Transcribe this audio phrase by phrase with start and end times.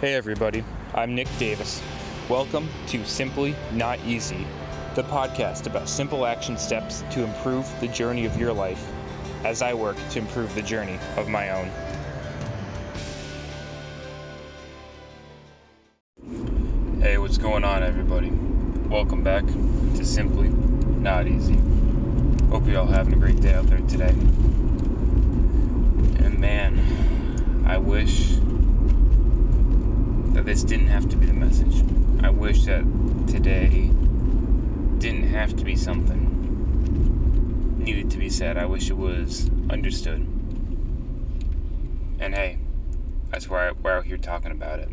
[0.00, 0.62] Hey everybody,
[0.94, 1.82] I'm Nick Davis.
[2.28, 4.46] Welcome to Simply Not Easy,
[4.94, 8.92] the podcast about simple action steps to improve the journey of your life
[9.44, 11.68] as I work to improve the journey of my own.
[17.02, 18.30] Hey, what's going on, everybody?
[18.88, 21.58] Welcome back to Simply Not Easy.
[22.50, 24.14] Hope you're all having a great day out there today.
[26.24, 28.38] And man, I wish
[30.38, 31.82] that this didn't have to be the message.
[32.22, 32.84] I wish that
[33.26, 33.90] today
[34.98, 38.56] didn't have to be something needed to be said.
[38.56, 40.20] I wish it was understood.
[42.20, 42.58] And hey,
[43.30, 44.90] that's why we're out here talking about it.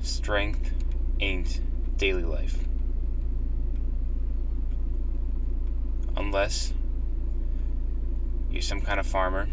[0.00, 0.72] Strength
[1.20, 1.60] ain't
[1.98, 2.64] daily life.
[6.16, 6.72] Unless
[8.50, 9.50] you're some kind of farmer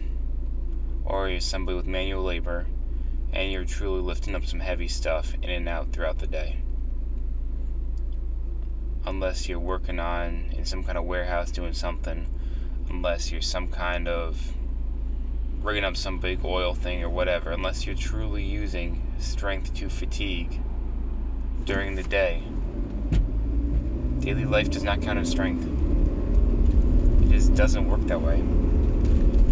[1.04, 2.66] or you're somebody with manual labor
[3.34, 6.58] and you're truly lifting up some heavy stuff in and out throughout the day.
[9.06, 12.28] Unless you're working on in some kind of warehouse doing something,
[12.90, 14.54] unless you're some kind of
[15.62, 20.60] rigging up some big oil thing or whatever, unless you're truly using strength to fatigue
[21.66, 22.44] during the day.
[24.20, 25.66] Daily life does not count as strength.
[27.24, 28.42] It just doesn't work that way.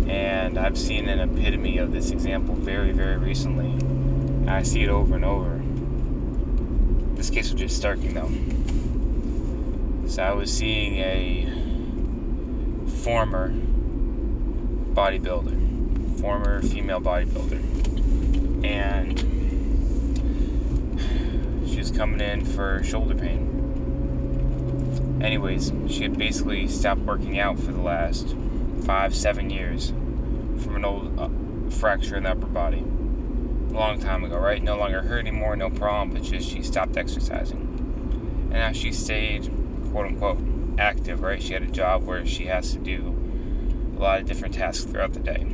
[0.07, 3.71] And I've seen an epitome of this example very, very recently.
[3.71, 5.61] And I see it over and over.
[7.15, 8.29] This case was just Starking, though.
[10.07, 11.47] So I was seeing a
[13.03, 13.51] former
[14.93, 19.19] bodybuilder, former female bodybuilder, and
[21.67, 23.51] she was coming in for shoulder pain.
[25.21, 28.35] Anyways, she had basically stopped working out for the last
[28.85, 29.89] five, seven years
[30.59, 31.29] from an old uh,
[31.69, 32.79] fracture in the upper body.
[32.79, 34.61] A long time ago, right?
[34.61, 37.59] No longer hurt anymore, no problem, but just she stopped exercising.
[38.51, 39.51] And now she stayed,
[39.91, 40.39] quote unquote,
[40.77, 41.41] active, right?
[41.41, 43.15] She had a job where she has to do
[43.97, 45.45] a lot of different tasks throughout the day.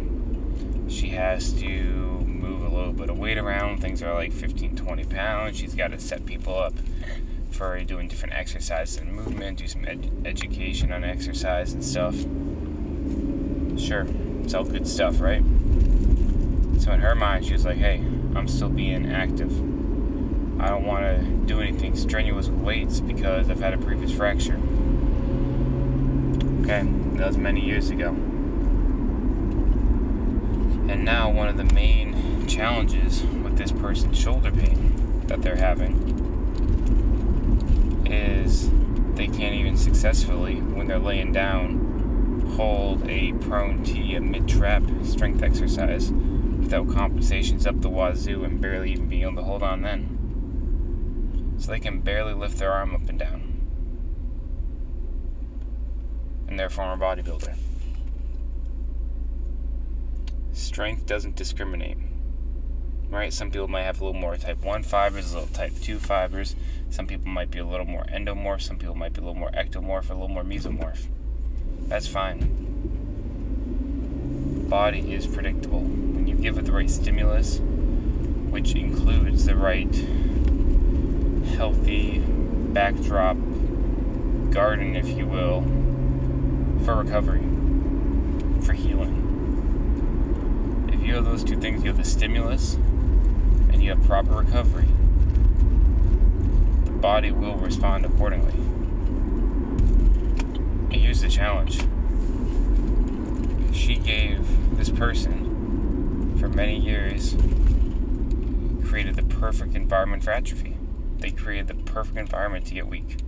[0.88, 1.68] She has to
[2.26, 5.58] move a little bit of weight around, things are like 15, 20 pounds.
[5.58, 6.74] She's got to set people up
[7.52, 12.16] for doing different exercises and movement, do some ed- education on exercise and stuff.
[13.82, 14.06] Sure,
[14.44, 15.42] it's all good stuff, right?
[16.80, 17.98] So in her mind, she was like, hey,
[18.36, 19.52] I'm still being active.
[20.62, 24.60] I don't want to do anything strenuous with weights because I've had a previous fracture.
[26.62, 26.88] Okay,
[27.18, 28.10] that was many years ago.
[30.90, 35.98] And now, one of the main challenges with this person's shoulder pain that they're having
[38.06, 38.70] is
[39.16, 41.91] they can't even successfully, when they're laying down,
[42.56, 48.62] hold a prone T, a mid trap strength exercise without compensations up the wazoo and
[48.62, 51.56] barely even being able to hold on then.
[51.58, 53.48] So they can barely lift their arm up and down.
[56.48, 57.56] And they're a former bodybuilder.
[60.54, 61.98] Strength doesn't discriminate.
[63.10, 63.34] Right?
[63.34, 66.56] Some people might have a little more type 1 fibers, a little type 2 fibers.
[66.90, 68.62] Some people might be a little more endomorph.
[68.62, 71.08] Some people might be a little more ectomorph, or a little more mesomorph.
[71.92, 72.40] That's fine.
[74.70, 75.82] Body is predictable.
[75.82, 77.60] When you give it the right stimulus,
[78.50, 79.94] which includes the right
[81.58, 83.36] healthy backdrop
[84.52, 85.64] garden, if you will,
[86.86, 87.44] for recovery,
[88.62, 89.18] for healing.
[90.94, 94.88] If you have those two things, you have the stimulus and you have proper recovery,
[96.86, 98.81] the body will respond accordingly.
[101.22, 101.78] Here's the challenge
[103.76, 107.36] she gave this person for many years
[108.84, 110.76] created the perfect environment for atrophy.
[111.20, 113.20] They created the perfect environment to get weak.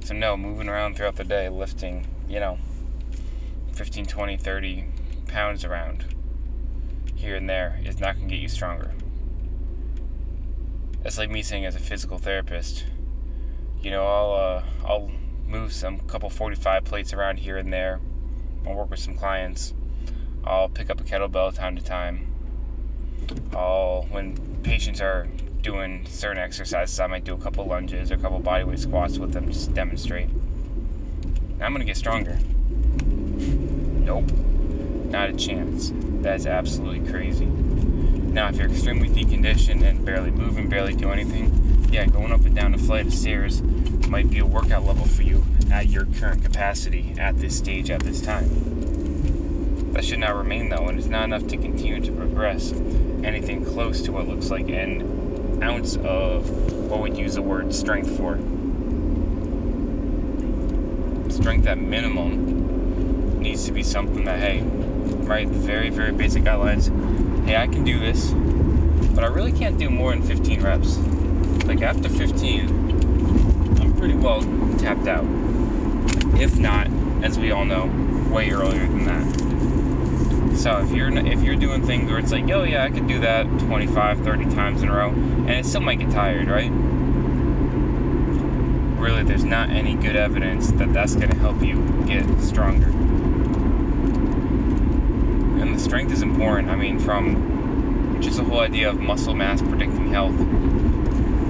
[0.00, 2.58] So, no, moving around throughout the day, lifting, you know,
[3.74, 4.84] 15, 20, 30
[5.28, 6.06] pounds around
[7.14, 8.92] here and there is not going to get you stronger.
[11.04, 12.84] That's like me saying as a physical therapist,
[13.80, 15.10] you know, I'll, uh, I'll
[15.46, 18.00] move some couple 45 plates around here and there.
[18.66, 19.74] I'll work with some clients.
[20.44, 22.32] I'll pick up a kettlebell time to time.
[23.52, 25.26] I'll, when patients are
[25.62, 29.32] doing certain exercises, I might do a couple lunges or a couple bodyweight squats with
[29.32, 30.28] them just to demonstrate.
[31.60, 32.38] I'm gonna get stronger.
[33.36, 34.30] Nope,
[35.06, 35.92] not a chance.
[36.22, 37.46] That's absolutely crazy.
[37.46, 41.50] Now, if you're extremely deconditioned and barely moving, barely do anything,
[41.90, 43.62] yeah, going up and down a flight of stairs
[44.08, 48.00] might be a workout level for you at your current capacity at this stage at
[48.02, 49.92] this time.
[49.92, 52.72] That should not remain though, and it's not enough to continue to progress
[53.24, 56.50] anything close to what looks like an ounce of
[56.90, 58.36] what we'd use the word strength for.
[61.30, 64.62] Strength at minimum needs to be something that, hey,
[65.24, 66.90] right, very, very basic guidelines.
[67.46, 68.32] Hey, I can do this,
[69.14, 70.98] but I really can't do more than 15 reps.
[71.66, 74.42] Like after 15, I'm pretty well
[74.78, 75.24] tapped out.
[76.40, 76.88] If not,
[77.22, 77.86] as we all know,
[78.30, 80.56] way earlier than that.
[80.56, 83.20] So if you're if you're doing things where it's like, yo, yeah, I could do
[83.20, 86.70] that 25, 30 times in a row, and it still might get tired, right?
[88.98, 92.88] Really, there's not any good evidence that that's going to help you get stronger.
[95.60, 96.70] And the strength is important.
[96.70, 100.34] I mean, from just the whole idea of muscle mass predicting health,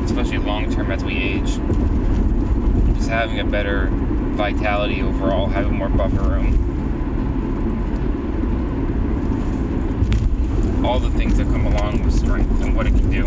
[0.06, 1.58] especially long term as we age,
[2.96, 3.90] just having a better
[4.36, 6.62] vitality overall, having more buffer room.
[10.84, 13.24] All the things that come along with strength and what it can do.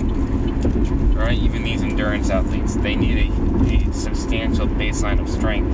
[1.20, 1.38] Right?
[1.38, 5.70] Even these endurance athletes, they need a, a substantial baseline of strength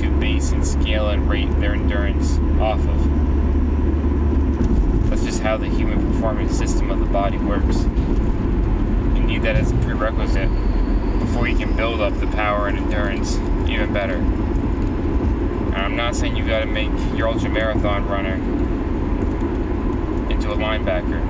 [0.00, 3.10] to base and scale and rate their endurance off of.
[5.10, 7.84] That's just how the human performance system of the body works.
[9.32, 10.50] Need that as a prerequisite
[11.18, 14.18] before you can build up the power and endurance even better.
[15.74, 18.34] I'm not saying you got to make your ultra marathon runner
[20.30, 21.22] into a linebacker.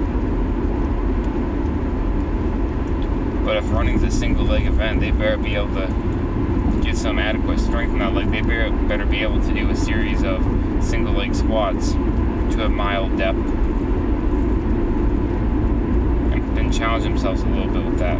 [3.44, 7.60] But if running's a single leg event, they better be able to get some adequate
[7.60, 8.32] strength in that leg.
[8.32, 10.42] They better be able to do a series of
[10.82, 13.38] single leg squats to a mile depth.
[16.72, 18.18] Challenge themselves a little bit with that.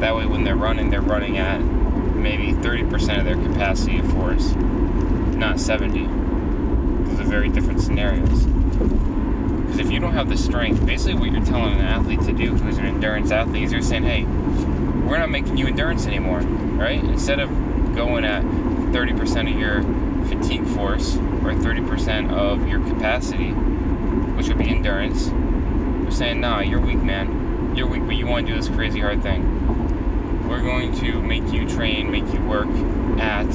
[0.00, 4.52] That way, when they're running, they're running at maybe 30% of their capacity of force,
[4.52, 6.06] not 70.
[6.06, 8.44] Those are very different scenarios.
[8.44, 12.54] Because if you don't have the strength, basically what you're telling an athlete to do
[12.54, 17.02] who's an endurance athlete is you're saying, hey, we're not making you endurance anymore, right?
[17.02, 17.50] Instead of
[17.94, 19.82] going at 30% of your
[20.28, 23.50] fatigue force or 30% of your capacity,
[24.36, 25.30] which would be endurance,
[26.12, 27.74] saying, nah, you're weak, man.
[27.76, 29.62] You're weak, but you want to do this crazy hard thing
[30.52, 32.68] we're going to make you train, make you work
[33.18, 33.50] at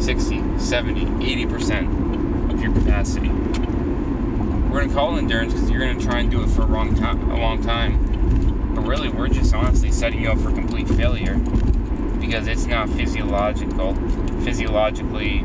[0.00, 3.28] 60, 70, 80% of your capacity.
[3.28, 6.62] We're going to call it endurance because you're going to try and do it for
[6.62, 8.74] a long time, a long time.
[8.74, 11.36] But really, we're just honestly setting you up for complete failure
[12.20, 13.94] because it's not physiological,
[14.44, 15.44] physiologically.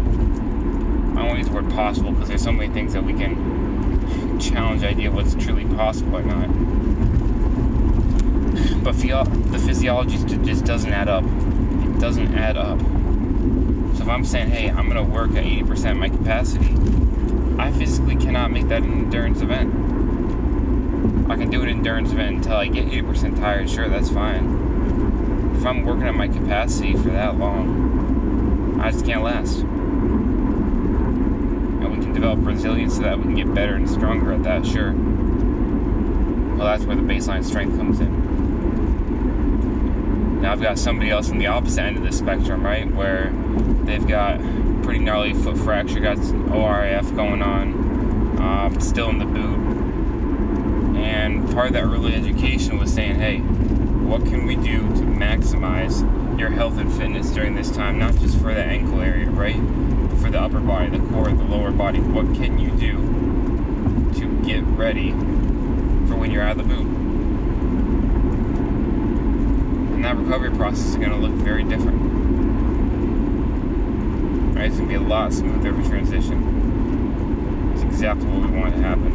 [1.18, 4.82] I don't use the word possible because there's so many things that we can challenge
[4.82, 6.50] the idea of what's truly possible or not
[8.86, 8.94] but
[9.52, 11.24] the physiology just doesn't add up.
[11.24, 12.80] It doesn't add up.
[12.80, 16.76] So if I'm saying, hey, I'm going to work at 80% of my capacity,
[17.58, 19.74] I physically cannot make that an endurance event.
[21.32, 23.68] I can do an endurance event until I get 80% tired.
[23.72, 25.56] Sure, that's fine.
[25.58, 29.66] If I'm working at my capacity for that long, I just can't last.
[32.26, 34.94] Develop resilience so that we can get better and stronger at that, sure.
[34.94, 38.12] Well, that's where the baseline strength comes in.
[40.42, 43.32] Now I've got somebody else on the opposite end of the spectrum, right, where
[43.84, 44.40] they've got
[44.82, 49.60] pretty gnarly foot fracture, got some ORIF going on, um, still in the boot.
[50.98, 56.02] And part of that early education was saying, hey, what can we do to maximize
[56.40, 59.62] your health and fitness during this time, not just for the ankle area, right?
[60.26, 62.00] For the upper body, the core, the lower body.
[62.00, 62.98] What can you do
[64.20, 66.88] to get ready for when you're out of the boot?
[69.94, 72.02] And that recovery process is going to look very different.
[74.56, 74.66] Right?
[74.66, 77.72] It's going to be a lot smoother of a transition.
[77.76, 79.14] It's exactly what we want to happen.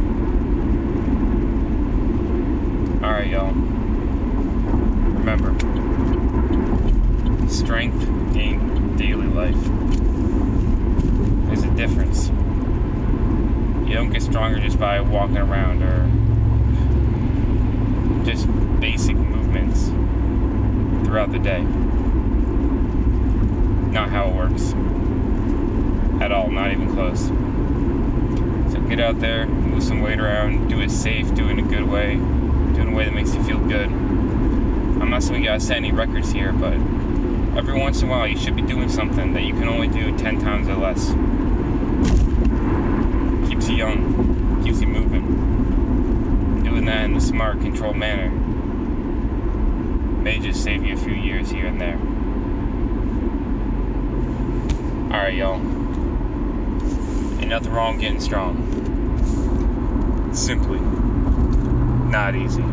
[3.03, 3.53] Alright, y'all.
[5.19, 5.59] Remember,
[7.49, 8.01] strength
[8.37, 9.57] in daily life.
[11.61, 12.29] There's a difference.
[13.89, 16.09] You don't get stronger just by walking around or
[18.25, 18.47] just
[18.81, 19.89] basic movements
[21.07, 21.61] throughout the day.
[23.91, 24.73] Not how it works.
[26.23, 27.27] At all, not even close.
[28.73, 31.69] So get out there, move some weight around, do it safe, do it in a
[31.69, 32.23] good way, do
[32.77, 33.89] it in a way that makes you feel good.
[33.89, 36.75] I'm not saying you gotta set any records here, but
[37.59, 40.17] every once in a while you should be doing something that you can only do
[40.17, 41.13] 10 times or less.
[43.71, 46.65] You young, keeps you moving.
[46.65, 48.31] Doing that in a smart, controlled manner
[50.21, 51.97] may just save you a few years here and there.
[55.15, 55.61] Alright, y'all.
[57.41, 58.57] Ain't nothing wrong getting strong.
[60.35, 60.81] Simply
[62.11, 62.65] not easy.